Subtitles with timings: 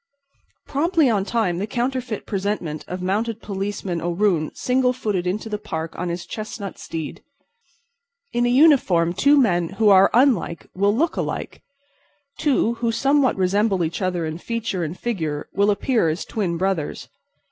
[0.65, 5.95] Promptly on time the counterfeit presentment of Mounted Policeman O'Roon single footed into the Park
[5.95, 7.21] on his chestnut steed.
[8.33, 11.61] In a uniform two men who are unlike will look alike;
[12.39, 17.07] two who somewhat resemble each other in feature and figure will appear as twin brothers.